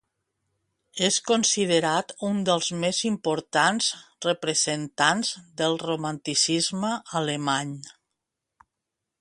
[1.07, 3.91] És considerat un dels més importants
[4.29, 7.77] representants del romanticisme alemany.